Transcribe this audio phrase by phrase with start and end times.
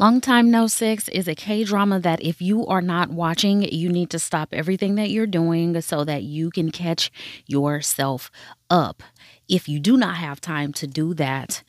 [0.00, 3.90] Long Time No Sex is a K drama that if you are not watching, you
[3.90, 7.12] need to stop everything that you're doing so that you can catch
[7.46, 8.30] yourself
[8.70, 9.02] up.
[9.46, 11.62] If you do not have time to do that,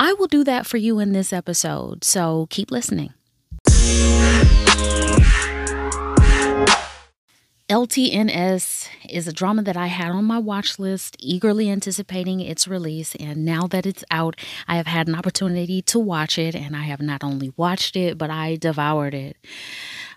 [0.00, 2.02] I will do that for you in this episode.
[2.02, 3.12] So keep listening.
[7.68, 13.16] LTNS is a drama that I had on my watch list, eagerly anticipating its release.
[13.16, 14.36] And now that it's out,
[14.68, 18.16] I have had an opportunity to watch it, and I have not only watched it,
[18.16, 19.36] but I devoured it.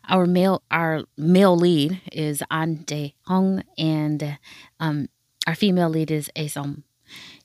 [0.08, 4.38] Our male, our male lead is An De Hong, and
[4.80, 5.10] um,
[5.48, 6.84] our female lead is Asom.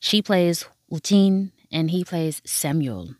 [0.01, 3.15] She plays Utin, and he plays Samuel.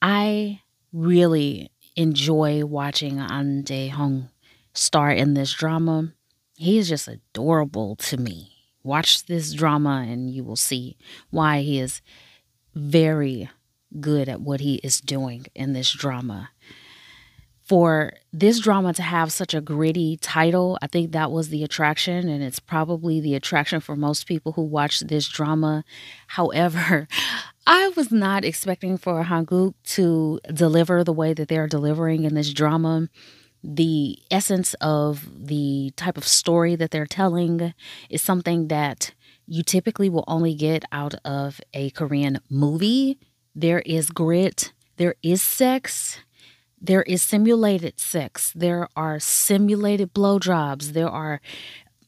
[0.00, 0.62] I
[0.92, 4.30] really enjoy watching Ahn Jae-hong
[4.72, 6.12] star in this drama.
[6.56, 8.52] He is just adorable to me.
[8.82, 10.96] Watch this drama and you will see
[11.30, 12.02] why he is
[12.74, 13.48] very
[14.00, 16.50] good at what he is doing in this drama.
[17.64, 22.28] For this drama to have such a gritty title, I think that was the attraction,
[22.28, 25.84] and it's probably the attraction for most people who watch this drama.
[26.26, 27.06] However,
[27.66, 32.52] I was not expecting for Hanguk to deliver the way that they're delivering in this
[32.52, 33.08] drama
[33.62, 37.74] the essence of the type of story that they're telling
[38.10, 39.12] is something that
[39.46, 43.18] you typically will only get out of a Korean movie.
[43.54, 46.18] There is grit, there is sex,
[46.80, 51.40] there is simulated sex, there are simulated blowjobs, there are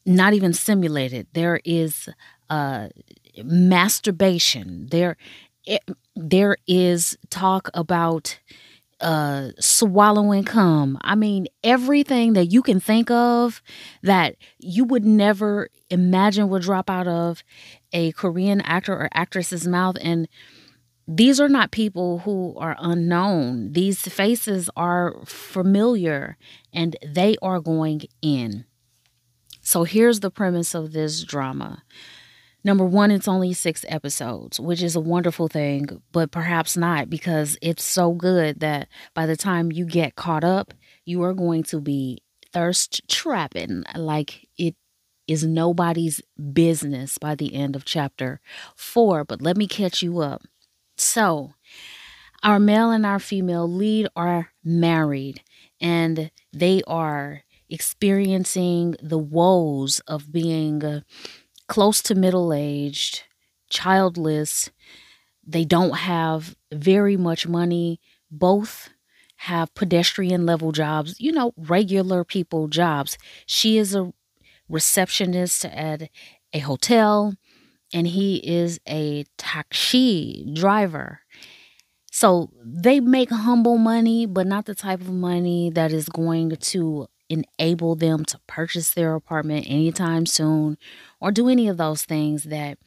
[0.06, 2.08] not even simulated, there is
[2.50, 2.88] uh,
[3.42, 5.16] masturbation, there,
[5.64, 5.82] it,
[6.16, 8.38] there is talk about
[9.04, 10.98] uh swallowing cum.
[11.02, 13.62] I mean, everything that you can think of
[14.02, 17.44] that you would never imagine would drop out of
[17.92, 20.26] a Korean actor or actress's mouth and
[21.06, 23.72] these are not people who are unknown.
[23.72, 26.38] These faces are familiar
[26.72, 28.64] and they are going in.
[29.60, 31.82] So here's the premise of this drama.
[32.64, 37.58] Number one, it's only six episodes, which is a wonderful thing, but perhaps not because
[37.60, 40.72] it's so good that by the time you get caught up,
[41.04, 44.74] you are going to be thirst trapping like it
[45.26, 48.40] is nobody's business by the end of chapter
[48.76, 49.24] four.
[49.24, 50.42] But let me catch you up.
[50.96, 51.52] So,
[52.42, 55.42] our male and our female lead are married
[55.80, 61.02] and they are experiencing the woes of being
[61.68, 63.24] close to middle aged,
[63.70, 64.70] childless.
[65.46, 68.00] They don't have very much money.
[68.30, 68.90] Both
[69.38, 73.18] have pedestrian level jobs, you know, regular people jobs.
[73.46, 74.12] She is a
[74.68, 76.10] receptionist at
[76.52, 77.34] a hotel,
[77.92, 81.20] and he is a taxi driver.
[82.10, 87.06] So they make humble money, but not the type of money that is going to
[87.28, 90.76] enable them to purchase their apartment anytime soon
[91.20, 92.78] or do any of those things that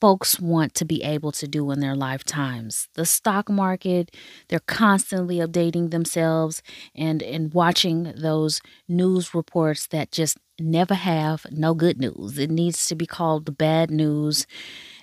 [0.00, 2.88] folks want to be able to do in their lifetimes.
[2.94, 4.16] The stock market,
[4.48, 6.62] they're constantly updating themselves
[6.94, 12.38] and and watching those news reports that just never have no good news.
[12.38, 14.46] It needs to be called the bad news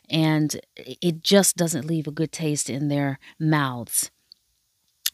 [0.09, 4.11] and it just doesn't leave a good taste in their mouths.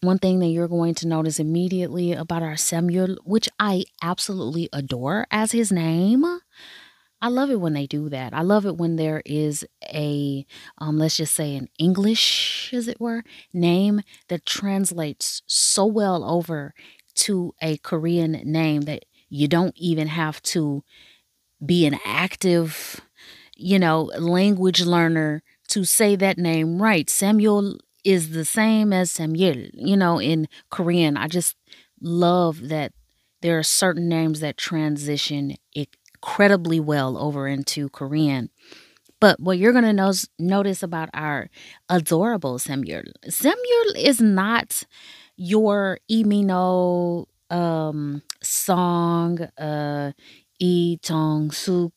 [0.04, 5.26] One thing that you're going to notice immediately about our Samuel, which I absolutely adore
[5.32, 6.26] as his name.
[7.22, 8.34] I love it when they do that.
[8.34, 10.46] I love it when there is a,
[10.80, 16.74] um, let's just say, an English, as it were, name that translates so well over
[17.16, 20.84] to a Korean name that you don't even have to
[21.66, 23.02] be an active,
[23.56, 27.10] you know, language learner to say that name right.
[27.10, 31.18] Samuel is the same as Samuel, you know, in Korean.
[31.18, 31.56] I just
[32.02, 32.92] love that
[33.42, 38.50] there are certain names that transition incredibly well over into Korean.
[39.20, 41.50] But what you're going to notice about our
[41.88, 44.84] adorable Samuel, Samuel is not
[45.38, 50.12] your Imino um, song, uh,
[50.60, 51.92] Lee Tong Suk.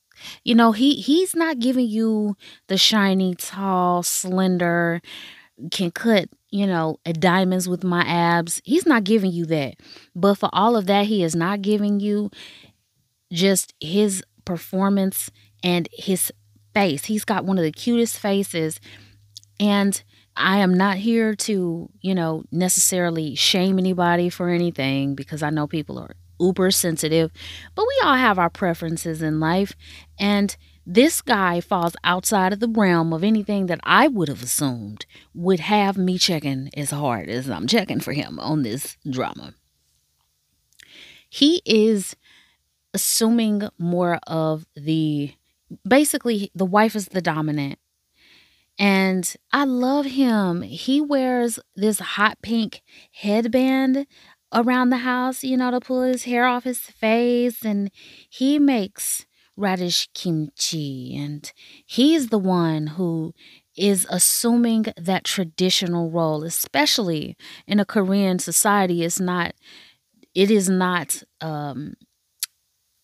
[0.44, 2.36] You know, he he's not giving you
[2.68, 5.02] the shiny, tall, slender,
[5.70, 8.60] can cut, you know, diamonds with my abs.
[8.64, 9.76] He's not giving you that.
[10.14, 12.30] But for all of that, he is not giving you
[13.32, 15.30] just his performance
[15.62, 16.32] and his
[16.74, 17.06] face.
[17.06, 18.80] He's got one of the cutest faces.
[19.58, 20.02] And
[20.36, 25.66] I am not here to, you know, necessarily shame anybody for anything because I know
[25.66, 27.32] people are uber sensitive,
[27.74, 29.74] but we all have our preferences in life.
[30.18, 30.54] And
[30.86, 35.04] this guy falls outside of the realm of anything that I would have assumed
[35.34, 39.54] would have me checking as hard as I'm checking for him on this drama.
[41.28, 42.14] He is
[42.94, 45.34] assuming more of the
[45.86, 47.80] basically the wife is the dominant
[48.78, 50.62] and I love him.
[50.62, 54.06] He wears this hot pink headband
[54.52, 57.64] around the house, you know, to pull his hair off his face.
[57.64, 57.90] And
[58.28, 59.25] he makes
[59.56, 61.16] radish kimchi.
[61.16, 61.50] And
[61.84, 63.34] he's the one who
[63.76, 67.36] is assuming that traditional role, especially
[67.66, 69.04] in a Korean society.
[69.04, 69.54] It's not,
[70.34, 71.94] it is not um,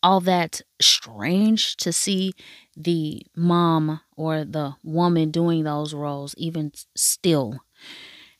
[0.02, 2.32] all that strange to see
[2.76, 7.60] the mom or the woman doing those roles, even still.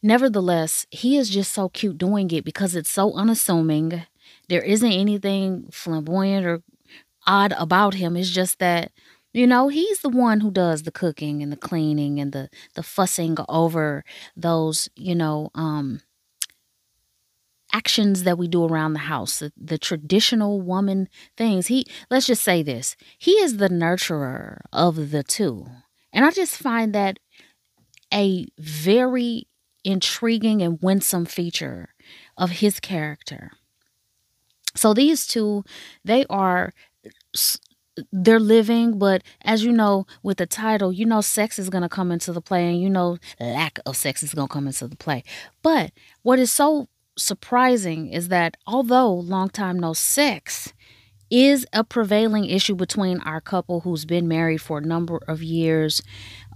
[0.03, 4.03] Nevertheless, he is just so cute doing it because it's so unassuming.
[4.49, 6.63] There isn't anything flamboyant or
[7.27, 8.17] odd about him.
[8.17, 8.93] It's just that,
[9.33, 12.83] you know, he's the one who does the cooking and the cleaning and the the
[12.83, 14.05] fussing over
[14.37, 16.03] those, you know, um
[17.73, 21.69] actions that we do around the house, the, the, traditional woman things.
[21.69, 25.67] He, let's just say this, he is the nurturer of the two.
[26.13, 27.19] And I just find that
[28.13, 29.49] a very
[29.85, 31.95] intriguing and winsome feature
[32.37, 33.53] of his character.
[34.75, 35.65] So these two,
[36.05, 36.73] they are
[38.13, 41.89] they're living, but as you know, with the title, you know, sex is going to
[41.89, 44.89] come into the play, and you know, lack of sex is going to come into
[44.89, 45.23] the play.
[45.63, 45.93] But
[46.23, 46.89] what is so
[47.19, 50.73] surprising is that although long time no sex
[51.31, 56.03] is a prevailing issue between our couple who's been married for a number of years,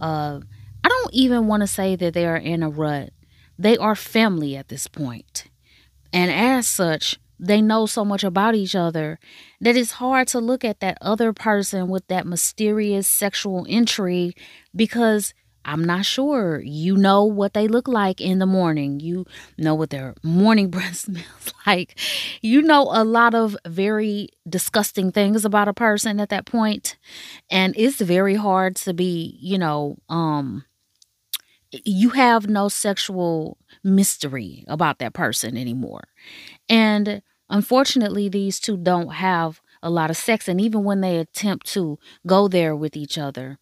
[0.00, 0.40] uh,
[0.84, 3.10] I don't even want to say that they are in a rut.
[3.58, 4.86] They are family at this.
[6.12, 9.18] And as such, they know so much about each other
[9.60, 14.36] that it's hard to look at that other person with that mysterious sexual intrigue
[14.74, 15.34] because
[15.64, 16.60] I'm not sure.
[16.64, 19.00] You know what they look like in the morning.
[19.00, 19.26] You
[19.58, 21.98] know what their morning breath smells like.
[22.40, 26.96] You know a lot of very disgusting things about a person at that point.
[27.50, 30.64] And it's very hard to be, you know, um
[31.84, 36.04] you have no sexual mystery about that person anymore.
[36.68, 40.48] And unfortunately, these two don't have a lot of sex.
[40.48, 43.58] And even when they attempt to go there with each other,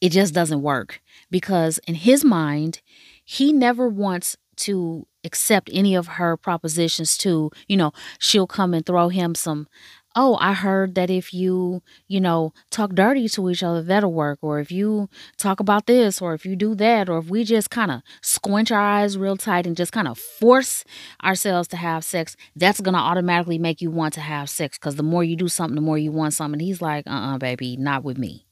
[0.00, 1.00] it just doesn't work
[1.30, 2.80] because in his mind,
[3.24, 8.84] he never wants to accept any of her propositions to, you know, she'll come and
[8.86, 9.68] throw him some
[10.16, 14.38] oh, I heard that if you, you know, talk dirty to each other, that'll work.
[14.42, 17.70] Or if you talk about this, or if you do that, or if we just
[17.70, 20.84] kind of squinch our eyes real tight and just kind of force
[21.22, 24.78] ourselves to have sex, that's going to automatically make you want to have sex.
[24.78, 26.60] Because the more you do something, the more you want something.
[26.60, 28.46] he's like, uh uh-uh, uh, baby, not with me.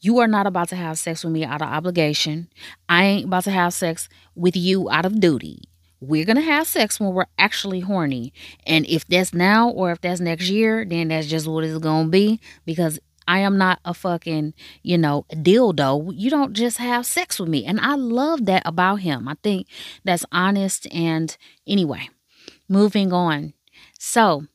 [0.00, 2.48] You are not about to have sex with me out of obligation.
[2.88, 5.67] I ain't about to have sex with you out of duty.
[6.00, 8.32] We're going to have sex when we're actually horny.
[8.66, 12.06] And if that's now or if that's next year, then that's just what it's going
[12.06, 16.12] to be because I am not a fucking, you know, dildo.
[16.14, 17.64] You don't just have sex with me.
[17.64, 19.28] And I love that about him.
[19.28, 19.66] I think
[20.02, 20.86] that's honest.
[20.94, 21.36] And
[21.66, 22.08] anyway,
[22.68, 23.52] moving on.
[23.98, 24.46] So,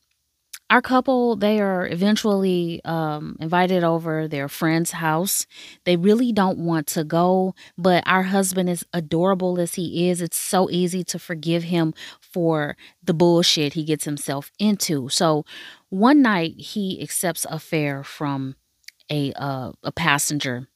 [0.73, 5.45] our couple they are eventually um, invited over their friend's house.
[5.83, 10.19] They really don't want to go but our husband is adorable as he is.
[10.19, 15.09] It's so easy to forgive him for the bullshit he gets himself into.
[15.09, 15.45] So
[15.89, 18.55] one night he accepts a fare from
[19.11, 20.67] a uh, a passenger.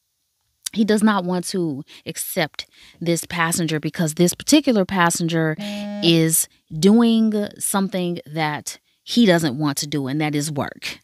[0.74, 2.68] He does not want to accept
[3.02, 5.56] this passenger because this particular passenger
[6.04, 11.00] is doing something that he doesn't want to do, and that is work.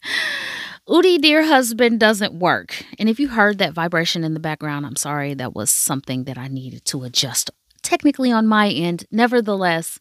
[0.90, 2.84] Udi, dear husband, doesn't work.
[3.00, 6.38] And if you heard that vibration in the background, I'm sorry, that was something that
[6.38, 7.50] I needed to adjust
[7.82, 9.06] technically on my end.
[9.10, 10.00] Nevertheless,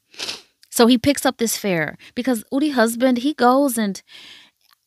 [0.69, 4.03] so he picks up this fare because Udi husband, he goes and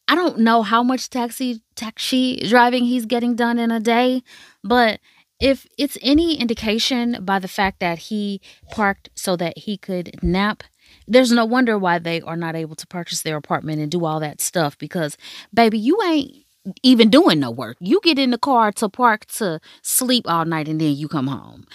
[0.10, 4.24] I don't know how much taxi taxi driving he's getting done in a day,
[4.62, 5.00] but
[5.40, 8.42] if it's any indication by the fact that he
[8.72, 10.64] parked so that he could nap
[11.08, 14.20] there's no wonder why they are not able to purchase their apartment and do all
[14.20, 15.18] that stuff because,
[15.54, 16.46] baby, you ain't
[16.84, 17.78] even doing no work.
[17.80, 21.28] You get in the car to park to sleep all night and then you come
[21.28, 21.66] home.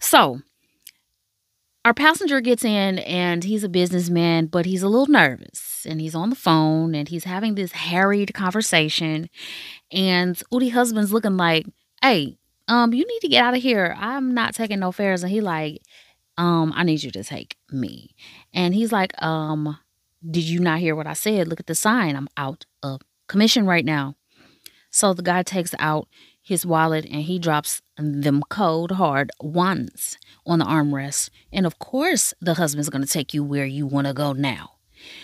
[0.00, 0.40] So,
[1.84, 6.14] our passenger gets in and he's a businessman, but he's a little nervous and he's
[6.14, 9.30] on the phone and he's having this harried conversation.
[9.90, 11.66] And Udi husband's looking like,
[12.02, 12.36] hey,
[12.68, 13.96] um, you need to get out of here.
[13.98, 15.22] I'm not taking no fares.
[15.22, 15.80] And he like,
[16.36, 18.14] um, I need you to take me.
[18.52, 19.78] And he's like, um,
[20.28, 21.48] did you not hear what I said?
[21.48, 22.16] Look at the sign.
[22.16, 24.16] I'm out of commission right now.
[24.90, 26.08] So the guy takes out
[26.42, 31.30] his wallet and he drops them cold hard ones on the armrest.
[31.52, 34.72] And of course, the husband's going to take you where you want to go now.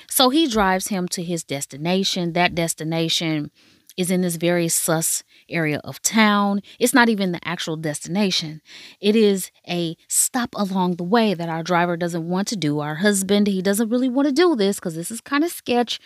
[0.08, 2.32] So he drives him to his destination.
[2.32, 3.50] That destination
[3.96, 6.62] is in this very sus area of town.
[6.78, 8.60] It's not even the actual destination.
[9.00, 12.80] It is a stop along the way that our driver doesn't want to do.
[12.80, 15.98] Our husband, he doesn't really want to do this because this is kind of sketch.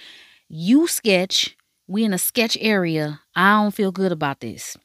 [0.48, 1.56] You sketch.
[1.86, 3.20] We in a sketch area.
[3.34, 4.76] I don't feel good about this.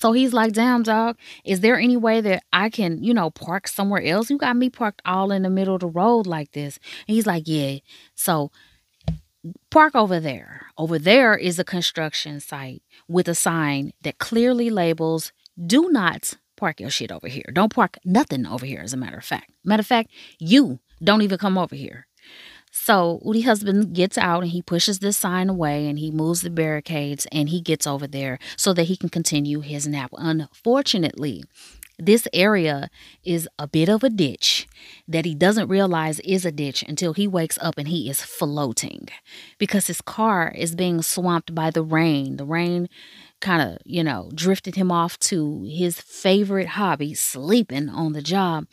[0.00, 3.66] So he's like, damn, dog, is there any way that I can, you know, park
[3.66, 4.30] somewhere else?
[4.30, 6.78] You got me parked all in the middle of the road like this.
[7.08, 7.78] And he's like, yeah.
[8.14, 8.50] So
[9.70, 10.66] park over there.
[10.78, 15.32] Over there is a construction site with a sign that clearly labels
[15.64, 17.50] do not park your shit over here.
[17.52, 19.52] Don't park nothing over here, as a matter of fact.
[19.64, 22.06] Matter of fact, you don't even come over here.
[22.72, 26.50] So Udi husband gets out and he pushes this sign away and he moves the
[26.50, 30.10] barricades and he gets over there so that he can continue his nap.
[30.16, 31.42] Unfortunately,
[31.98, 32.90] this area
[33.24, 34.68] is a bit of a ditch
[35.08, 39.08] that he doesn't realize is a ditch until he wakes up and he is floating
[39.58, 42.36] because his car is being swamped by the rain.
[42.36, 42.88] The rain
[43.40, 48.66] kind of, you know, drifted him off to his favorite hobby, sleeping on the job.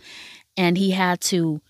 [0.57, 1.61] And he had to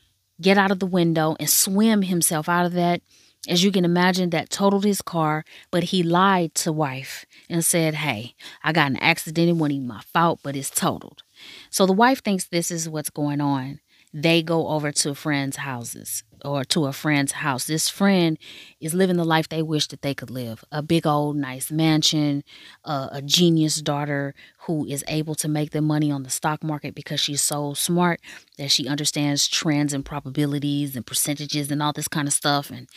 [0.41, 3.01] get out of the window and swim himself out of that.
[3.48, 7.95] As you can imagine, that totaled his car, but he lied to wife and said,
[7.95, 9.50] Hey, I got an accident.
[9.50, 11.24] It wasn't even my fault, but it's totaled.
[11.69, 13.79] So the wife thinks this is what's going on.
[14.15, 17.65] They go over to a friends' houses or to a friend's house.
[17.65, 18.38] This friend
[18.79, 22.43] is living the life they wish that they could live a big old nice mansion,
[22.85, 24.35] uh, a genius daughter
[24.67, 28.19] who is able to make the money on the stock market because she's so smart
[28.59, 32.69] that she understands trends and probabilities and percentages and all this kind of stuff.
[32.69, 32.88] And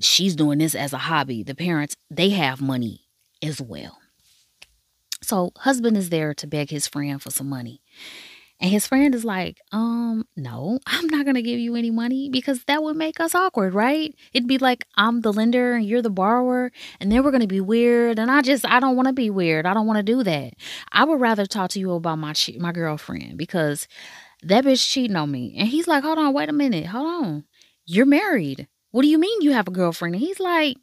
[0.00, 1.42] she's doing this as a hobby.
[1.42, 3.08] The parents, they have money
[3.42, 3.98] as well.
[5.22, 7.81] So husband is there to beg his friend for some money.
[8.62, 12.30] And his friend is like, um, no, I'm not going to give you any money
[12.30, 14.14] because that would make us awkward, right?
[14.32, 16.70] It'd be like I'm the lender and you're the borrower,
[17.00, 18.20] and then we're going to be weird.
[18.20, 19.66] And I just, I don't want to be weird.
[19.66, 20.54] I don't want to do that.
[20.92, 23.88] I would rather talk to you about my, my girlfriend because
[24.44, 25.56] that bitch cheating on me.
[25.58, 26.86] And he's like, hold on, wait a minute.
[26.86, 27.44] Hold on.
[27.84, 28.68] You're married.
[28.92, 30.14] What do you mean you have a girlfriend?
[30.14, 30.76] And he's like,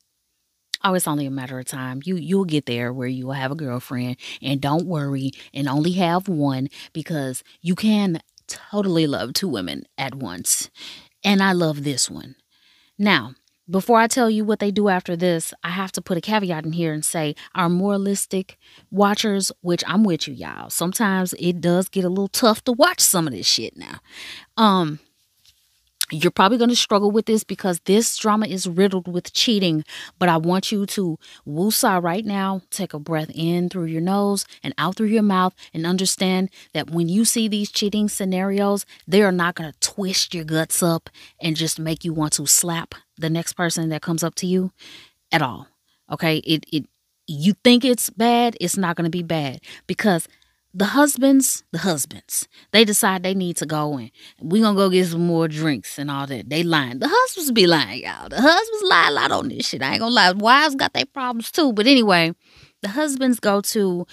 [0.84, 2.02] Oh, it's only a matter of time.
[2.06, 5.92] You you'll get there where you will have a girlfriend and don't worry and only
[5.94, 10.70] have one because you can totally love two women at once.
[11.24, 12.36] And I love this one.
[12.98, 13.36] Now,
[13.70, 16.66] before I tell you what they do after this, I have to put a caveat
[16.66, 18.58] in here and say our moralistic
[18.90, 20.72] watchers, which I'm with you, y'all.
[20.72, 24.00] Sometimes it does get a little tough to watch some of this shit now.
[24.58, 25.00] Um,
[26.12, 29.84] you're probably going to struggle with this because this drama is riddled with cheating.
[30.18, 32.62] But I want you to woosah right now.
[32.72, 36.92] Take a breath in through your nose and out through your mouth and understand that
[36.92, 41.10] when you see these cheating scenarios, they are not going to twist your guts up
[41.42, 44.72] and just make you want to slap the next person that comes up to you
[45.32, 45.68] at all.
[46.12, 46.38] Okay?
[46.38, 46.86] It it
[47.28, 50.28] you think it's bad, it's not going to be bad because
[50.74, 54.12] the husbands, the husbands, they decide they need to go in.
[54.42, 56.50] We gonna go get some more drinks and all that.
[56.50, 57.00] They lying.
[57.00, 58.30] The husbands be lying, y'all.
[58.30, 59.82] The husbands lie a lot on this shit.
[59.82, 60.32] I ain't gonna lie.
[60.32, 61.74] Wives got their problems too.
[61.74, 62.34] But anyway,
[62.82, 64.06] the husbands go to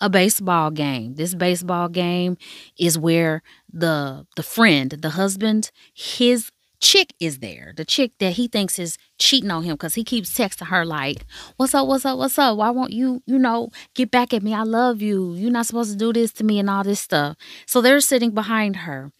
[0.00, 1.14] a baseball game.
[1.14, 2.36] This baseball game
[2.78, 3.42] is where
[3.72, 6.50] the the friend, the husband, his
[6.82, 7.72] chick is there.
[7.74, 11.24] The chick that he thinks is cheating on him because he keeps texting her like,
[11.56, 11.86] "What's up?
[11.86, 12.18] What's up?
[12.18, 12.58] What's up?
[12.58, 14.52] Why won't you, you know, get back at me?
[14.52, 15.34] I love you.
[15.34, 17.36] You're not supposed to do this to me and all this stuff."
[17.66, 19.12] So they're sitting behind her,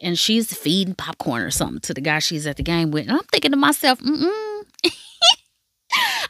[0.00, 3.08] and she's feeding popcorn or something to the guy she's at the game with.
[3.08, 4.62] And I'm thinking to myself, "Mm."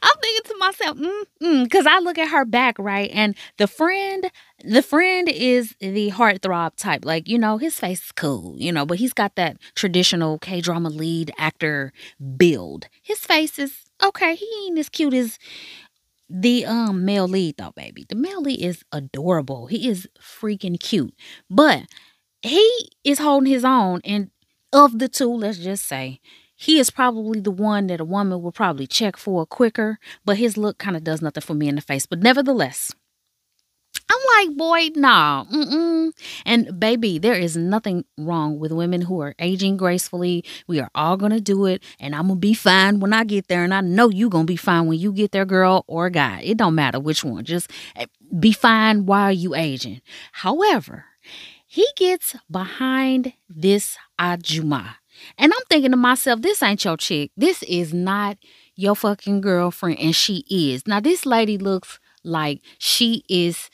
[0.03, 0.97] I'm thinking to myself,
[1.43, 3.11] mm, because I look at her back, right?
[3.13, 4.31] And the friend,
[4.65, 7.05] the friend is the heartthrob type.
[7.05, 10.61] Like, you know, his face is cool, you know, but he's got that traditional K
[10.61, 11.93] drama lead actor
[12.37, 12.87] build.
[13.03, 14.35] His face is okay.
[14.35, 15.39] He ain't as cute as
[16.29, 18.07] the um male lead though, baby.
[18.09, 19.67] The male lead is adorable.
[19.67, 21.15] He is freaking cute.
[21.49, 21.87] But
[22.43, 24.31] he is holding his own and
[24.73, 26.21] of the two, let's just say,
[26.55, 30.57] he is probably the one that a woman will probably check for quicker, but his
[30.57, 32.05] look kind of does nothing for me in the face.
[32.07, 32.93] But nevertheless,
[34.11, 35.45] I'm like, boy, nah.
[36.45, 40.45] And baby, there is nothing wrong with women who are aging gracefully.
[40.67, 41.83] We are all going to do it.
[42.01, 43.63] And I'm going to be fine when I get there.
[43.63, 46.41] And I know you going to be fine when you get there, girl or guy.
[46.43, 47.45] It don't matter which one.
[47.45, 48.07] Just eh,
[48.39, 50.01] be fine while you aging.
[50.33, 51.05] However,
[51.67, 54.97] he gets behind this Ajuma.
[55.39, 57.31] And I'm thinking to myself, this ain't your chick.
[57.37, 58.39] This is not
[58.75, 60.01] your fucking girlfriend.
[60.01, 60.87] And she is.
[60.87, 63.71] Now, this lady looks like she is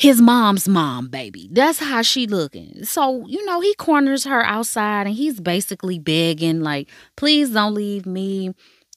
[0.00, 1.50] his mom's mom, baby.
[1.52, 2.84] That's how she looking.
[2.84, 8.06] So, you know, he corners her outside and he's basically begging, like, please don't leave
[8.06, 8.54] me.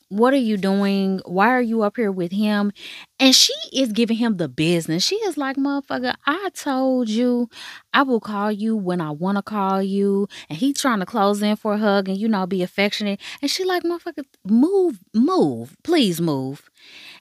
[0.08, 1.20] What are you doing?
[1.26, 2.72] Why are you up here with him?
[3.20, 5.04] And she is giving him the business.
[5.04, 7.50] She is like, motherfucker, I told you
[7.94, 10.30] I will call you when I want to call you.
[10.48, 13.20] And he trying to close in for a hug and, you know, be affectionate.
[13.42, 16.70] And she like, motherfucker, move, move, please move.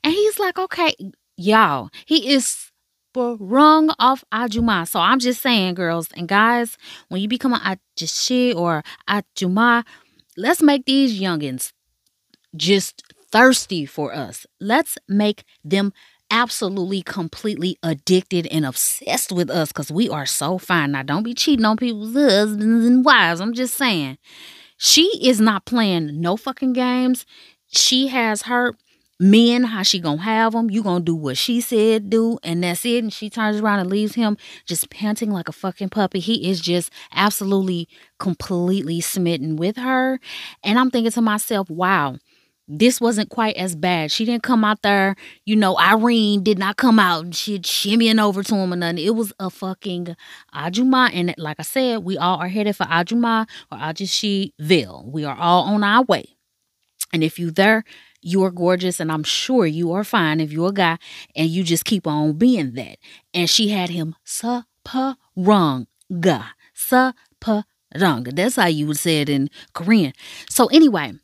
[0.05, 0.95] And he's like, okay,
[1.37, 2.72] y'all, he is
[3.13, 4.89] sprung off Ajuma.
[4.89, 6.79] So I'm just saying, girls and guys,
[7.09, 7.61] when you become an
[7.97, 9.85] Ajishi or Ajuma,
[10.37, 11.73] let's make these youngins
[12.57, 14.47] just thirsty for us.
[14.61, 15.93] Let's make them
[16.31, 20.93] absolutely completely addicted and obsessed with us because we are so fine.
[20.93, 23.41] Now, don't be cheating on people's husbands and wives.
[23.41, 24.17] I'm just saying.
[24.79, 27.27] She is not playing no fucking games.
[27.69, 28.75] She has her
[29.23, 32.85] men how she gonna have them you gonna do what she said do and that's
[32.85, 34.37] it and she turns around and leaves him
[34.67, 37.89] just panting like a fucking puppy he is just absolutely
[38.19, 40.19] completely smitten with her
[40.65, 42.17] and i'm thinking to myself wow
[42.69, 44.11] this wasn't quite as bad.
[44.11, 48.23] She didn't come out there, you know, Irene did not come out and she'd shimmying
[48.23, 48.99] over to him or nothing.
[48.99, 50.17] It was a fucking
[50.55, 51.11] Ajuma.
[51.13, 55.05] And like I said, we all are headed for Ajuma or Ajishiville.
[55.05, 56.37] We are all on our way.
[57.13, 57.85] And if you there,
[58.23, 60.99] you are gorgeous and I'm sure you are fine if you're a guy
[61.37, 62.99] and you just keep on being that.
[63.35, 65.17] And she had him sa-pa-rung-ga.
[66.75, 68.23] Sa-pa-rung.
[68.25, 70.13] That's how you would say it in Korean.
[70.49, 71.15] So anyway,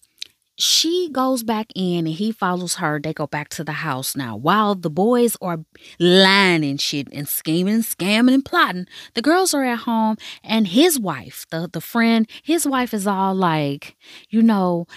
[0.61, 2.99] she goes back in and he follows her.
[3.01, 4.37] They go back to the house now.
[4.37, 5.61] While the boys are
[6.01, 10.99] lying and shit and scheming, scamming, and plotting, the girls are at home and his
[10.99, 13.97] wife, the, the friend, his wife is all like,
[14.31, 14.89] you know,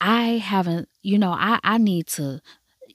[0.00, 2.40] I haven't, you know, I, I need to,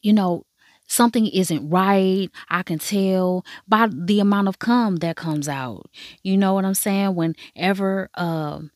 [0.01, 0.45] you know,
[0.87, 2.29] something isn't right.
[2.49, 5.89] I can tell by the amount of cum that comes out.
[6.23, 7.15] You know what I'm saying?
[7.15, 8.71] Whenever um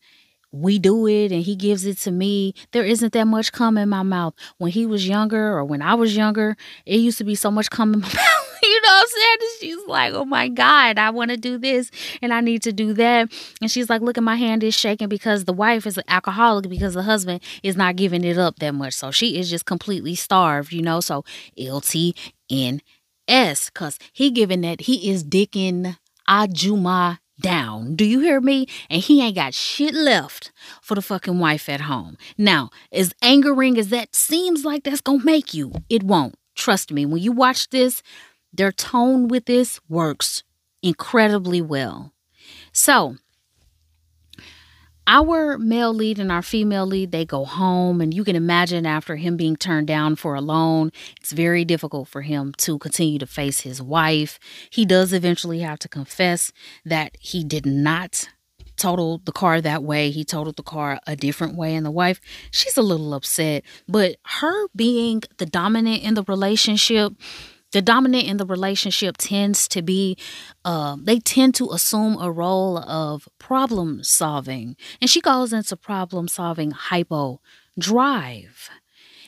[0.51, 3.89] we do it and he gives it to me, there isn't that much cum in
[3.89, 4.33] my mouth.
[4.57, 6.55] When he was younger or when I was younger,
[6.85, 8.59] it used to be so much cum in my mouth.
[8.63, 9.37] you know what I'm saying?
[9.41, 12.71] And she's like, oh my God, I want to do this and I need to
[12.71, 13.31] do that.
[13.61, 16.69] And she's like, look at my hand is shaking because the wife is an alcoholic
[16.69, 18.93] because the husband is not giving it up that much.
[18.93, 21.01] So she is just completely starved, you know?
[21.01, 21.23] So
[21.57, 22.81] LTNS,
[23.27, 27.95] because he giving that, he is dicking Ajuma down.
[27.95, 28.67] Do you hear me?
[28.89, 32.17] And he ain't got shit left for the fucking wife at home.
[32.37, 36.35] Now, as angering as that seems like that's gonna make you, it won't.
[36.55, 38.01] Trust me, when you watch this,
[38.51, 40.43] their tone with this works
[40.81, 42.13] incredibly well.
[42.71, 43.17] So,
[45.07, 49.15] our male lead and our female lead they go home and you can imagine after
[49.15, 53.25] him being turned down for a loan it's very difficult for him to continue to
[53.25, 54.39] face his wife.
[54.69, 56.51] He does eventually have to confess
[56.85, 58.29] that he did not
[58.77, 60.11] total the car that way.
[60.11, 63.63] He totaled the car a different way and the wife she's a little upset.
[63.87, 67.13] But her being the dominant in the relationship
[67.71, 70.17] the dominant in the relationship tends to be
[70.63, 74.75] uh, they tend to assume a role of problem solving.
[75.01, 77.41] And she goes into problem solving hypo
[77.77, 78.69] drive.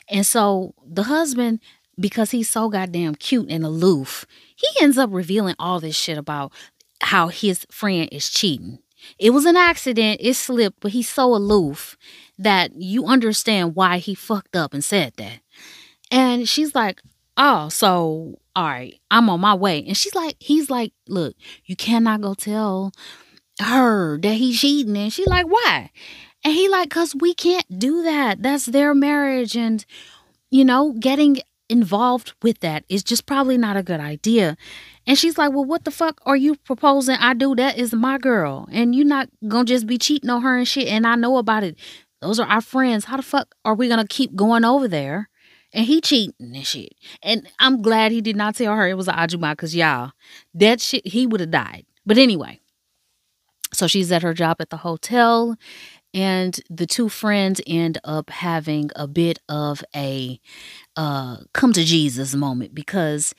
[0.09, 1.59] And so the husband
[1.99, 4.25] because he's so goddamn cute and aloof
[4.55, 6.53] he ends up revealing all this shit about
[7.01, 8.79] how his friend is cheating.
[9.17, 11.97] It was an accident it slipped but he's so aloof
[12.37, 15.39] that you understand why he fucked up and said that.
[16.09, 17.01] And she's like
[17.39, 19.83] oh, so all right, I'm on my way.
[19.87, 22.91] And she's like, he's like, look, you cannot go tell
[23.61, 24.97] her that he's cheating.
[24.97, 25.89] And she's like, why?
[26.43, 28.43] And he like, cause we can't do that.
[28.43, 29.55] That's their marriage.
[29.55, 29.83] And,
[30.51, 34.57] you know, getting involved with that is just probably not a good idea.
[35.07, 37.55] And she's like, Well, what the fuck are you proposing I do?
[37.55, 38.67] That is my girl.
[38.71, 40.87] And you're not gonna just be cheating on her and shit.
[40.87, 41.77] And I know about it.
[42.21, 43.05] Those are our friends.
[43.05, 45.28] How the fuck are we gonna keep going over there?
[45.73, 46.93] And he cheating and shit.
[47.21, 50.11] And I'm glad he did not tell her it was an Ajuma because y'all,
[50.53, 51.85] that shit, he would have died.
[52.05, 52.59] But anyway,
[53.73, 55.55] so she's at her job at the hotel,
[56.13, 60.39] and the two friends end up having a bit of a
[60.95, 63.35] uh, come to Jesus moment because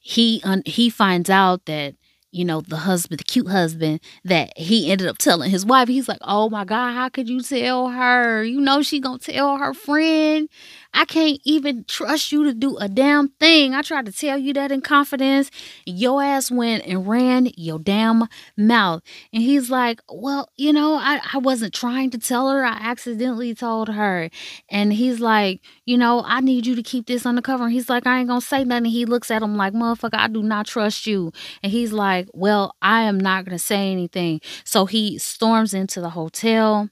[0.00, 1.96] he un- he finds out that
[2.34, 5.86] you know, the husband, the cute husband that he ended up telling his wife.
[5.86, 8.42] He's like, "Oh my God, how could you tell her?
[8.42, 10.48] You know, she gonna tell her friend."
[10.94, 13.74] I can't even trust you to do a damn thing.
[13.74, 15.50] I tried to tell you that in confidence.
[15.84, 19.02] Your ass went and ran your damn mouth.
[19.32, 22.64] And he's like, Well, you know, I, I wasn't trying to tell her.
[22.64, 24.30] I accidentally told her.
[24.70, 27.64] And he's like, You know, I need you to keep this undercover.
[27.64, 28.84] And he's like, I ain't gonna say nothing.
[28.86, 31.32] He looks at him like, Motherfucker, I do not trust you.
[31.64, 34.40] And he's like, Well, I am not gonna say anything.
[34.64, 36.88] So he storms into the hotel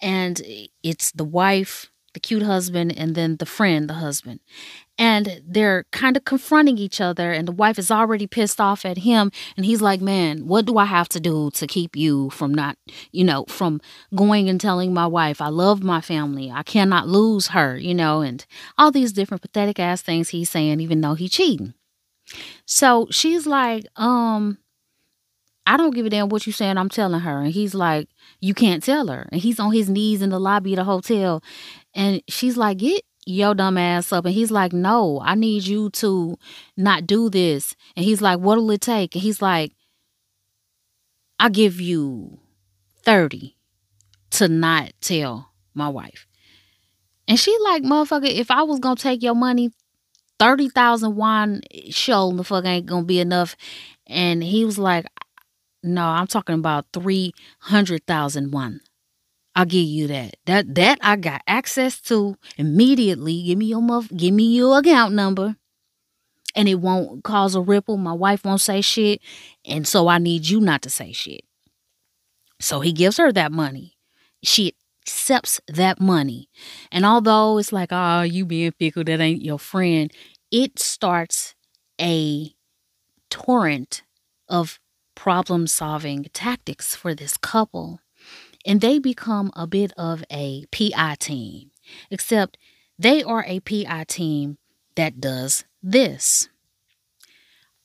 [0.00, 0.40] and
[0.82, 4.40] it's the wife the cute husband and then the friend, the husband.
[4.96, 8.96] And they're kind of confronting each other, and the wife is already pissed off at
[8.96, 9.30] him.
[9.54, 12.78] And he's like, Man, what do I have to do to keep you from not,
[13.12, 13.82] you know, from
[14.14, 18.22] going and telling my wife, I love my family, I cannot lose her, you know,
[18.22, 18.46] and
[18.78, 21.74] all these different pathetic ass things he's saying, even though he's cheating.
[22.64, 24.56] So she's like, Um,
[25.66, 26.78] I don't give a damn what you're saying.
[26.78, 27.40] I'm telling her.
[27.40, 28.08] And he's like,
[28.40, 29.28] You can't tell her.
[29.32, 31.42] And he's on his knees in the lobby of the hotel.
[31.96, 34.24] And she's like, Get your dumb ass up.
[34.26, 36.36] And he's like, No, I need you to
[36.76, 37.74] not do this.
[37.96, 39.16] And he's like, What'll it take?
[39.16, 39.72] And he's like,
[41.40, 42.38] I give you
[43.04, 43.56] 30
[44.30, 46.26] to not tell my wife.
[47.28, 49.70] And she like, motherfucker, if I was gonna take your money,
[50.38, 53.56] 30,000 won show the fuck ain't gonna be enough.
[54.06, 55.06] And he was like,
[55.82, 58.80] no, I'm talking about 300,000 won.
[59.56, 60.36] I'll give you that.
[60.44, 63.42] That that I got access to immediately.
[63.42, 65.56] Give me your muff, give me your account number.
[66.54, 67.96] And it won't cause a ripple.
[67.96, 69.20] My wife won't say shit.
[69.64, 71.42] And so I need you not to say shit.
[72.60, 73.96] So he gives her that money.
[74.42, 76.48] She accepts that money.
[76.90, 80.10] And although it's like, oh, you being fickle, that ain't your friend,
[80.50, 81.54] it starts
[82.00, 82.54] a
[83.30, 84.02] torrent
[84.48, 84.80] of
[85.14, 88.00] problem solving tactics for this couple
[88.66, 91.70] and they become a bit of a PI team,
[92.10, 92.58] except
[92.98, 94.58] they are a PI team
[94.96, 96.48] that does this.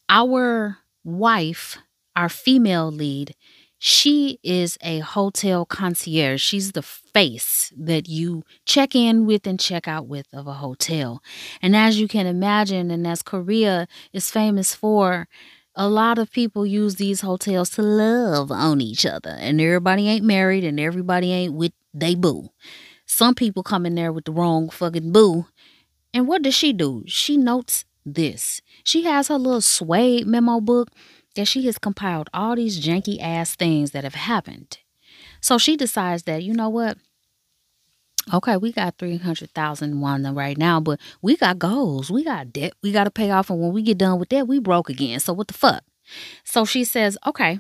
[0.10, 1.78] Our wife,
[2.16, 3.36] our female lead,
[3.84, 6.42] she is a hotel concierge.
[6.42, 11.24] She's the face that you check in with and check out with of a hotel.
[11.64, 15.28] And as you can imagine, and as Korea is famous for,
[15.76, 20.26] a lot of people use these hotels to love on each other and everybody ain't
[20.26, 22.50] married and everybody ain't with they boo.
[23.06, 25.46] Some people come in there with the wrong fucking boo
[26.14, 27.04] and what does she do?
[27.08, 28.62] She notes this.
[28.84, 30.90] She has her little suede memo book
[31.36, 34.80] that she has compiled all these janky ass things that have happened.
[35.40, 36.98] So she decides that you know what
[38.34, 42.12] Okay, we got 300,000 won right now, but we got goals.
[42.12, 43.50] We got debt we got to pay off.
[43.50, 45.20] And when we get done with that, we broke again.
[45.20, 45.84] So what the fuck?
[46.44, 47.60] So she says, okay,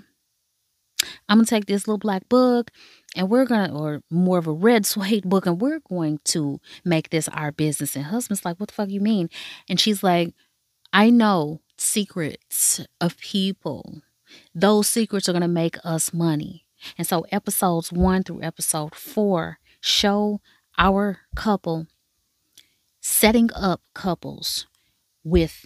[1.27, 2.69] I'm going to take this little black book
[3.15, 6.59] and we're going to, or more of a red suede book, and we're going to
[6.85, 7.95] make this our business.
[7.95, 9.29] And husband's like, what the fuck you mean?
[9.67, 10.33] And she's like,
[10.93, 14.01] I know secrets of people.
[14.53, 16.65] Those secrets are going to make us money.
[16.97, 20.41] And so episodes one through episode four show
[20.77, 21.87] our couple
[23.01, 24.67] setting up couples
[25.23, 25.65] with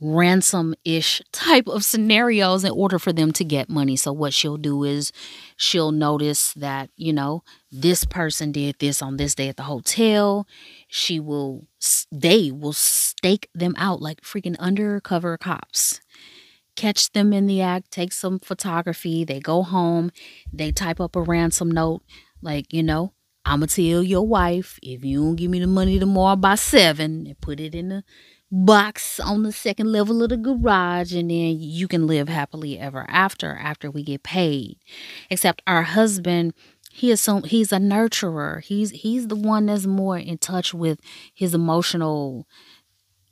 [0.00, 3.96] ransom ish type of scenarios in order for them to get money.
[3.96, 5.12] So, what she'll do is
[5.56, 10.46] she'll notice that, you know, this person did this on this day at the hotel.
[10.88, 11.66] She will,
[12.12, 16.00] they will stake them out like freaking undercover cops.
[16.76, 19.24] Catch them in the act, take some photography.
[19.24, 20.10] They go home,
[20.52, 22.02] they type up a ransom note,
[22.42, 23.12] like, you know,
[23.46, 27.40] I'ma tell your wife if you don't give me the money tomorrow by seven and
[27.40, 28.04] put it in the
[28.50, 33.06] box on the second level of the garage and then you can live happily ever
[33.08, 34.78] after after we get paid.
[35.30, 36.54] Except our husband
[36.92, 38.62] he assume he's a nurturer.
[38.64, 40.98] He's he's the one that's more in touch with
[41.32, 42.48] his emotional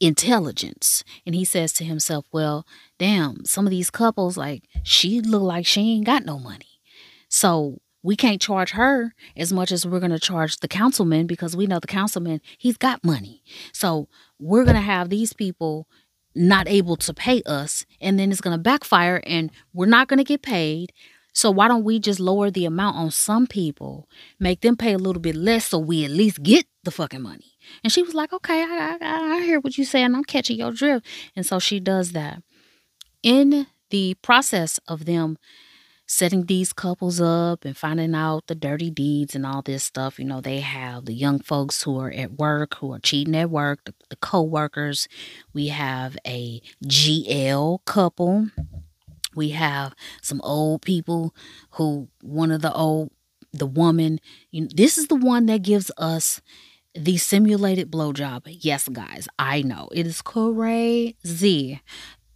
[0.01, 1.03] intelligence.
[1.27, 2.67] And he says to himself, Well,
[2.99, 6.81] damn, some of these couples, like, she look like she ain't got no money.
[7.29, 11.57] So we can't charge her as much as we're going to charge the councilman because
[11.57, 13.43] we know the councilman, he's got money.
[13.73, 15.89] So we're going to have these people
[16.35, 20.19] not able to pay us and then it's going to backfire and we're not going
[20.19, 20.93] to get paid.
[21.33, 24.07] So why don't we just lower the amount on some people,
[24.39, 27.57] make them pay a little bit less so we at least get the fucking money?
[27.83, 30.15] And she was like, okay, I, I, I hear what you're saying.
[30.15, 31.07] I'm catching your drift.
[31.35, 32.43] And so she does that.
[33.23, 35.39] In the process of them
[36.07, 40.19] setting these couples up and finding out the dirty deeds and all this stuff.
[40.19, 43.51] You know, they have the young folks who are at work, who are cheating at
[43.51, 45.09] work, the, the co workers.
[45.53, 48.49] We have a GL couple.
[49.35, 51.35] We have some old people
[51.73, 53.11] who, one of the old,
[53.53, 56.41] the woman, you know, this is the one that gives us
[56.95, 58.43] the simulated blowjob.
[58.47, 61.81] Yes, guys, I know it is crazy.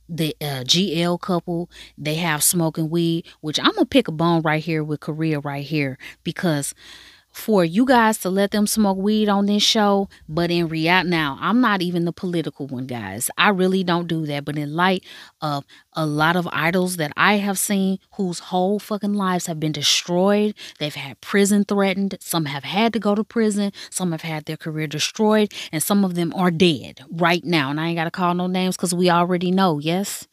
[0.09, 4.63] The uh, GL couple, they have smoking weed, which I'm gonna pick a bone right
[4.63, 6.75] here with Korea right here because
[7.39, 10.09] for you guys to let them smoke weed on this show.
[10.29, 13.31] But in reality, now I'm not even the political one, guys.
[13.39, 14.45] I really don't do that.
[14.45, 15.05] But in light
[15.41, 19.73] of a lot of idols that I have seen whose whole fucking lives have been
[19.73, 24.45] destroyed, they've had prison threatened, some have had to go to prison, some have had
[24.45, 27.71] their career destroyed, and some of them are dead right now.
[27.71, 30.27] And I ain't got to call no names because we already know, yes?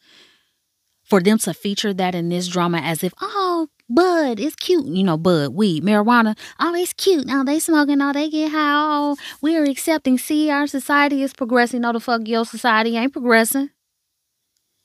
[1.04, 4.86] For them to feature that in this drama as if, oh, bud, it's cute.
[4.86, 6.36] You know, bud, weed, marijuana.
[6.58, 7.26] Oh, it's cute.
[7.26, 7.98] Now they smoking.
[7.98, 8.74] Now they get high.
[8.74, 10.18] Oh, we're accepting.
[10.18, 11.82] See, our society is progressing.
[11.82, 13.70] No, the fuck your society ain't progressing.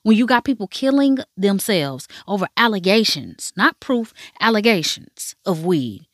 [0.04, 6.08] When you got people killing themselves over allegations, not proof, allegations of weed.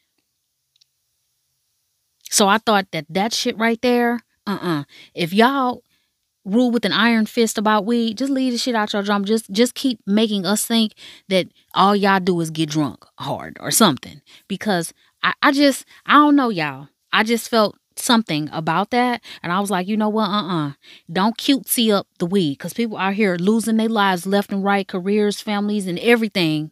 [2.29, 4.83] So I thought that that shit right there, uh-uh.
[5.13, 5.83] If y'all
[6.47, 9.25] rule with an iron fist about weed, just leave the shit out your drum.
[9.25, 10.93] Just just keep making us think
[11.27, 14.21] that all y'all do is get drunk hard or something.
[14.47, 16.87] Because I, I just I don't know y'all.
[17.11, 19.23] I just felt something about that.
[19.43, 20.29] And I was like, you know what?
[20.29, 20.73] Uh-uh.
[21.11, 22.57] Don't cutesy up the weed.
[22.57, 26.71] Because people out here losing their lives left and right, careers, families, and everything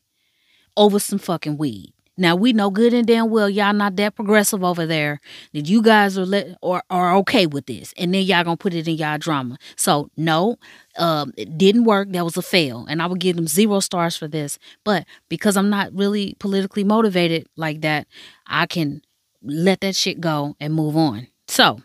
[0.78, 1.95] over some fucking weed.
[2.18, 5.20] Now we know good and damn well y'all not that progressive over there
[5.54, 8.74] that you guys are let or are okay with this, and then y'all gonna put
[8.74, 9.58] it in y'all drama.
[9.76, 10.58] So no,
[10.98, 12.10] um, it didn't work.
[12.12, 14.58] That was a fail, and I would give them zero stars for this.
[14.84, 18.08] But because I'm not really politically motivated like that,
[18.48, 19.02] I can
[19.42, 21.28] let that shit go and move on.
[21.48, 21.82] So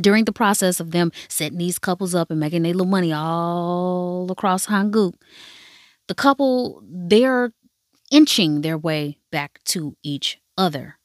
[0.00, 4.30] during the process of them setting these couples up and making their little money all
[4.30, 5.14] across Hanguk,
[6.08, 7.52] the couple they're
[8.12, 10.98] inching their way back to each other,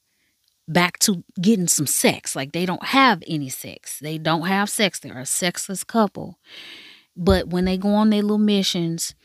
[0.68, 2.36] back to getting some sex.
[2.36, 3.98] Like they don't have any sex.
[4.00, 5.00] They don't have sex.
[5.00, 6.38] They're a sexless couple.
[7.16, 9.16] But when they go on their little missions,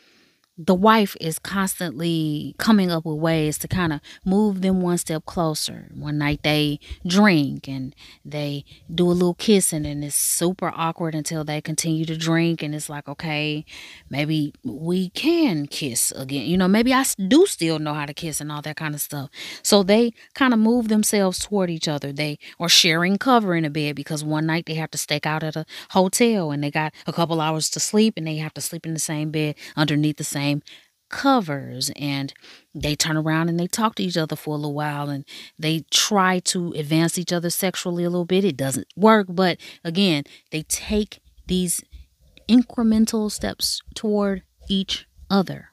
[0.67, 5.25] the wife is constantly coming up with ways to kind of move them one step
[5.25, 5.89] closer.
[5.95, 7.95] One night they drink and
[8.25, 12.63] they do a little kissing, and it's super awkward until they continue to drink.
[12.63, 13.65] And it's like, okay,
[14.09, 16.47] maybe we can kiss again.
[16.47, 19.01] You know, maybe I do still know how to kiss and all that kind of
[19.01, 19.31] stuff.
[19.63, 22.13] So they kind of move themselves toward each other.
[22.13, 25.43] They are sharing cover in a bed because one night they have to stake out
[25.43, 28.61] at a hotel and they got a couple hours to sleep and they have to
[28.61, 30.52] sleep in the same bed underneath the same
[31.13, 32.33] covers and
[32.75, 35.25] they turn around and they talk to each other for a little while and
[35.59, 38.45] they try to advance each other sexually a little bit.
[38.45, 41.83] It doesn't work, but again, they take these
[42.49, 45.69] incremental steps toward each other.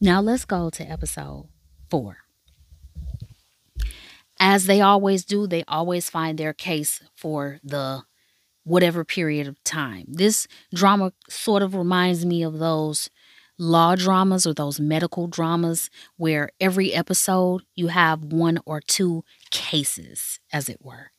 [0.00, 1.48] Now let's go to episode
[1.90, 2.18] four.
[4.38, 8.04] As they always do, they always find their case for the
[8.64, 10.06] whatever period of time.
[10.08, 13.10] This drama sort of reminds me of those
[13.60, 20.40] law dramas or those medical dramas where every episode you have one or two cases,
[20.52, 21.10] as it were.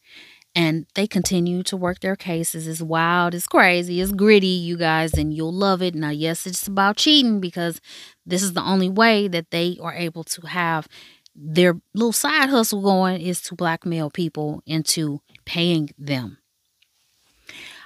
[0.53, 2.67] And they continue to work their cases.
[2.67, 5.95] It's wild, it's crazy, it's gritty, you guys, and you'll love it.
[5.95, 7.79] Now, yes, it's about cheating because
[8.25, 10.87] this is the only way that they are able to have
[11.33, 16.37] their little side hustle going is to blackmail people into paying them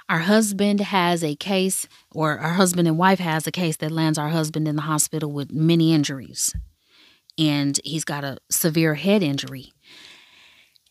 [0.08, 4.18] our husband has a case, or our husband and wife has a case that lands
[4.18, 6.54] our husband in the hospital with many injuries.
[7.38, 9.72] And he's got a severe head injury.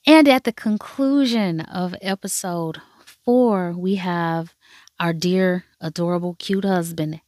[0.05, 4.53] And at the conclusion of episode four, we have
[4.99, 7.21] our dear, adorable, cute husband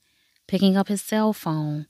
[0.48, 1.88] picking up his cell phone.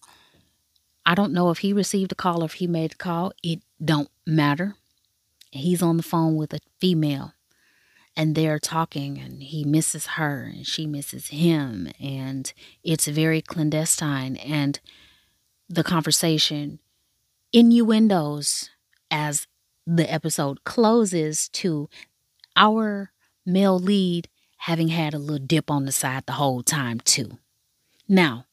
[1.06, 3.32] I don't know if he received a call or if he made a call.
[3.44, 4.76] It don't matter.
[5.52, 7.34] He's on the phone with a female
[8.18, 12.52] and they're talking and he misses her and she misses him and
[12.84, 14.80] it's very clandestine and
[15.70, 16.80] the conversation
[17.54, 18.72] innuendos
[19.12, 19.48] as
[19.86, 21.88] the episode closes to
[22.56, 23.12] our
[23.46, 24.28] male lead
[24.62, 27.38] having had a little dip on the side the whole time too.
[28.10, 28.46] Now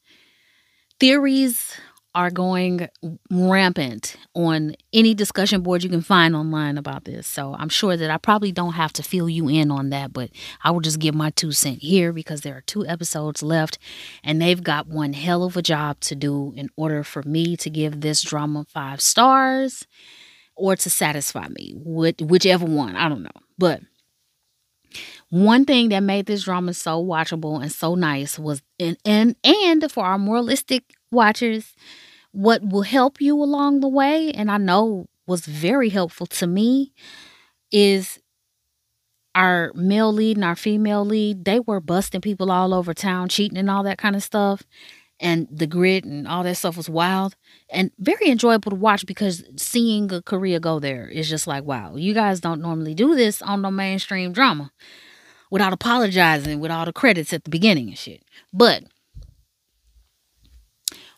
[0.99, 1.73] theories
[2.15, 2.87] are going
[3.29, 7.27] rampant on any discussion board you can find online about this.
[7.27, 10.31] So I'm sure that I probably don't have to fill you in on that, but
[10.63, 13.77] I will just give my two cent here because there are two episodes left
[14.23, 17.69] and they've got one hell of a job to do in order for me to
[17.69, 19.85] give this drama five stars
[20.55, 22.95] or to satisfy me, whichever one.
[22.95, 23.29] I don't know.
[23.57, 23.81] But
[25.29, 29.91] one thing that made this drama so watchable and so nice was and and and
[29.91, 31.73] for our moralistic watchers
[32.35, 36.91] what will help you along the way, and I know was very helpful to me,
[37.71, 38.19] is
[39.33, 43.57] our male lead and our female lead, they were busting people all over town, cheating
[43.57, 44.63] and all that kind of stuff.
[45.19, 47.35] And the grit and all that stuff was wild
[47.69, 51.95] and very enjoyable to watch because seeing a career go there is just like, wow,
[51.95, 54.71] you guys don't normally do this on no mainstream drama
[55.49, 58.23] without apologizing with all the credits at the beginning and shit.
[58.51, 58.83] But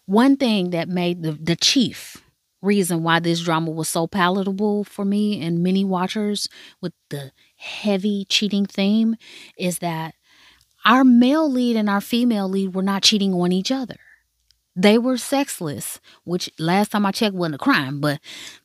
[0.08, 2.24] one thing that made the, the chief
[2.62, 6.50] reason why this drama was so palatable for me and many watchers
[6.82, 9.16] with the heavy cheating theme
[9.58, 10.16] is that
[10.86, 13.98] our male lead and our female lead were not cheating on each other.
[14.76, 18.20] They were sexless, which last time I checked wasn't a crime, but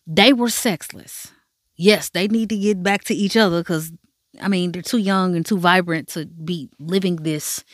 [0.07, 1.33] they were sexless.
[1.77, 3.93] Yes, they need to get back to each other because,
[4.41, 7.65] I mean, they're too young and too vibrant to be living this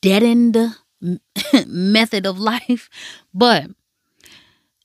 [0.00, 0.56] deadened
[1.66, 2.88] method of life.
[3.32, 3.66] But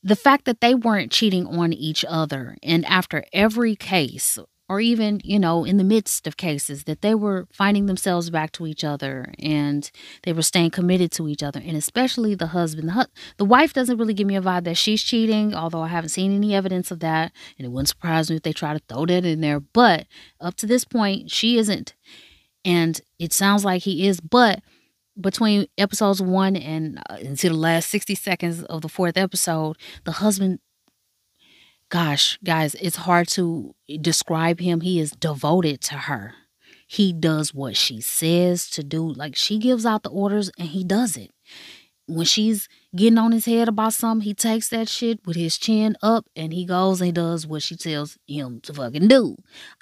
[0.02, 4.38] the fact that they weren't cheating on each other, and after every case,
[4.72, 8.52] or even, you know, in the midst of cases, that they were finding themselves back
[8.52, 9.90] to each other and
[10.22, 11.60] they were staying committed to each other.
[11.62, 12.88] And especially the husband.
[12.88, 15.88] The, hu- the wife doesn't really give me a vibe that she's cheating, although I
[15.88, 17.32] haven't seen any evidence of that.
[17.58, 19.60] And it wouldn't surprise me if they try to throw that in there.
[19.60, 20.06] But
[20.40, 21.92] up to this point, she isn't.
[22.64, 24.20] And it sounds like he is.
[24.20, 24.62] But
[25.20, 30.60] between episodes one and uh, the last 60 seconds of the fourth episode, the husband,
[31.88, 34.80] gosh, guys, it's hard to describe him.
[34.80, 36.34] He is devoted to her.
[36.86, 39.06] He does what she says to do.
[39.12, 41.30] Like she gives out the orders and he does it.
[42.06, 45.96] When she's getting on his head about something, he takes that shit with his chin
[46.02, 49.36] up and he goes and does what she tells him to fucking do.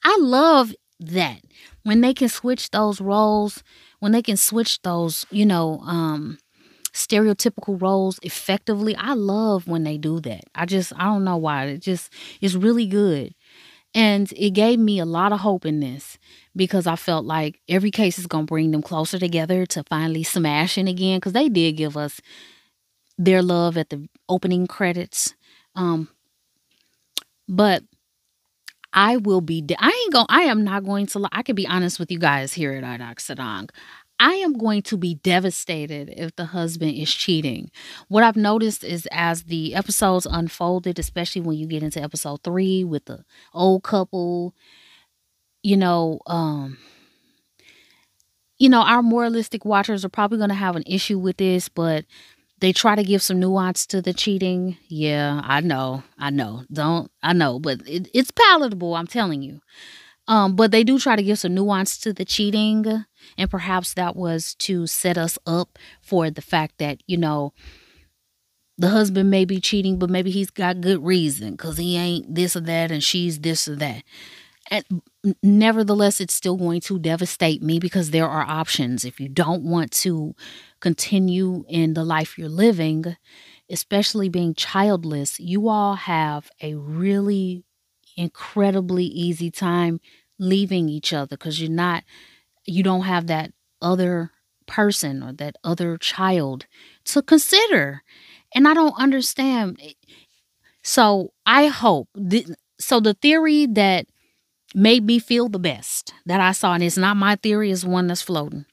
[0.04, 1.40] I love that.
[1.82, 3.64] When they can switch those roles
[4.00, 6.38] when they can switch those, you know, um,
[6.92, 8.96] stereotypical roles effectively.
[8.96, 10.42] I love when they do that.
[10.54, 11.66] I just I don't know why.
[11.66, 13.34] It just is really good.
[13.94, 16.18] And it gave me a lot of hope in this
[16.54, 20.22] because I felt like every case is going to bring them closer together to finally
[20.22, 22.20] smashing again because they did give us
[23.18, 25.34] their love at the opening credits.
[25.74, 26.08] Um,
[27.48, 27.82] but
[28.92, 31.66] I will be, de- I ain't going, I am not going to, I can be
[31.66, 33.70] honest with you guys here at Airaksarang.
[34.18, 37.70] I am going to be devastated if the husband is cheating.
[38.09, 42.85] What I've noticed is as the episodes unfolded, especially when you get into episode three
[42.85, 43.24] with the
[43.55, 44.55] old couple,
[45.62, 46.76] you know, um,
[48.59, 52.05] you know, our moralistic watchers are probably going to have an issue with this, but
[52.60, 54.76] they try to give some nuance to the cheating.
[54.88, 56.02] Yeah, I know.
[56.18, 56.64] I know.
[56.72, 59.60] Don't I know, but it, it's palatable, I'm telling you.
[60.28, 63.04] Um, but they do try to give some nuance to the cheating,
[63.36, 67.52] and perhaps that was to set us up for the fact that, you know,
[68.78, 72.54] the husband may be cheating, but maybe he's got good reason because he ain't this
[72.56, 74.04] or that and she's this or that.
[74.70, 74.85] And
[75.42, 79.04] nevertheless, it's still going to devastate me because there are options.
[79.04, 80.35] If you don't want to
[80.80, 83.16] continue in the life you're living,
[83.68, 87.64] especially being childless, you all have a really
[88.16, 90.00] incredibly easy time
[90.38, 92.04] leaving each other because you're not,
[92.66, 93.52] you don't have that
[93.83, 94.30] other
[94.66, 96.66] person or that other child
[97.04, 98.02] to consider.
[98.54, 99.78] And I don't understand.
[99.83, 99.92] Eh,
[100.83, 102.09] so I hope,
[102.78, 104.06] so the theory that
[104.74, 108.06] made me feel the best that I saw, and it's not my theory, it's one
[108.06, 108.66] that's floating,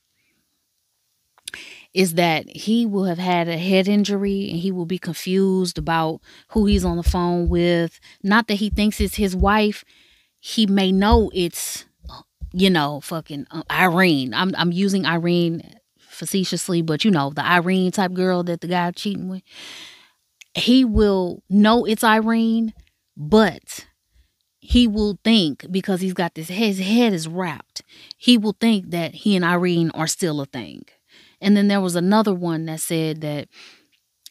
[1.94, 6.22] is that he will have had a head injury and he will be confused about
[6.50, 8.00] who he's on the phone with.
[8.24, 9.84] Not that he thinks it's his wife,
[10.40, 11.86] he may know it's,
[12.54, 14.34] you know, fucking uh, Irene.
[14.34, 18.92] I'm I'm using Irene facetiously, but you know, the Irene type girl that the guy
[18.92, 19.44] cheating with.
[20.54, 22.74] He will know it's Irene,
[23.16, 23.87] but
[24.70, 27.84] he will think because he's got this his head is wrapped
[28.18, 30.84] he will think that he and irene are still a thing.
[31.40, 33.48] And then there was another one that said that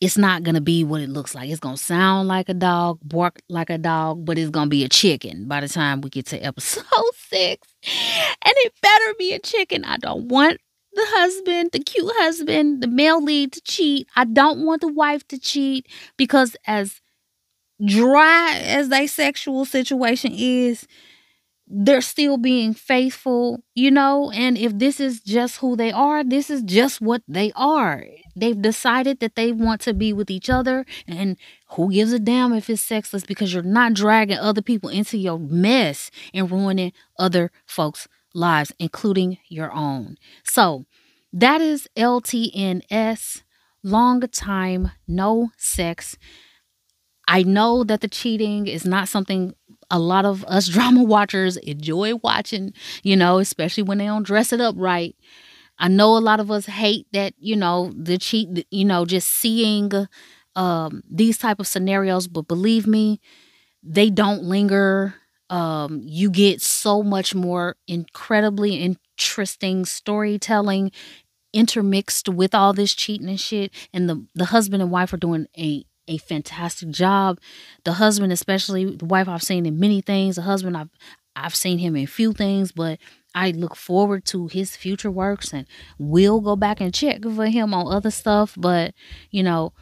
[0.01, 1.49] it's not to be what it looks like.
[1.49, 4.89] It's to sound like a dog bark like a dog but it's to be a
[4.89, 7.67] chicken by the time we get to episode six.
[7.83, 9.85] And it better be a chicken.
[9.85, 10.59] I don't want
[10.93, 14.09] the husband, the cute husband, the male lead to cheat.
[14.17, 17.01] I don't want the wife to cheat because as
[17.85, 20.87] dry as their sexual situation is,
[21.69, 24.31] they're still being faithful, you know.
[24.31, 28.05] And if this is just who they are, this is just what they are.
[28.37, 31.37] They've decided that they want to be with each other, and
[31.71, 35.39] who gives a damn if it's sexless because you're not dragging other people into your
[35.39, 40.19] mess and ruining other folks' lives, including your own.
[40.45, 40.85] So
[41.33, 43.43] that is LTNS
[43.83, 46.17] long time, no sex.
[47.29, 49.55] I know that the cheating is not something
[49.91, 52.73] a lot of us drama watchers enjoy watching,
[53.03, 55.15] you know, especially when they don't dress it up right.
[55.79, 59.29] I know a lot of us hate that, you know, the cheat, you know, just
[59.31, 59.91] seeing
[60.57, 63.21] um, these type of scenarios, but believe me,
[63.83, 65.15] they don't linger.
[65.51, 70.91] Um, you get so much more incredibly interesting storytelling
[71.53, 73.73] intermixed with all this cheating and shit.
[73.93, 77.39] And the the husband and wife are doing a a fantastic job.
[77.85, 80.37] The husband, especially the wife, I've seen in many things.
[80.37, 80.91] The husband, I've
[81.35, 82.99] I've seen him in few things, but
[83.35, 85.67] I look forward to his future works and
[85.99, 88.55] will go back and check for him on other stuff.
[88.57, 88.95] But
[89.31, 89.73] you know,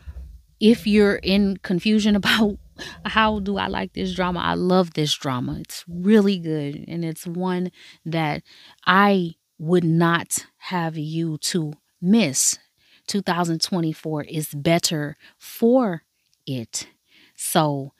[0.61, 2.59] if you're in confusion about
[3.05, 5.59] how do I like this drama, I love this drama.
[5.61, 7.71] It's really good, and it's one
[8.05, 8.43] that
[8.85, 12.59] I would not have you to miss.
[13.07, 16.03] 2024 is better for
[16.47, 16.89] it.
[17.35, 17.93] So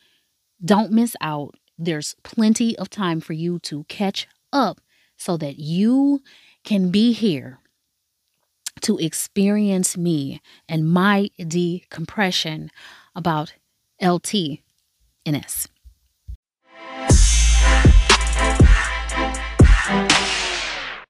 [0.65, 1.55] don't miss out.
[1.79, 4.81] There's plenty of time for you to catch up
[5.17, 6.23] so that you
[6.65, 7.59] can be here
[8.83, 12.71] to experience me and my decompression
[13.15, 13.55] about
[14.03, 15.69] LTNS.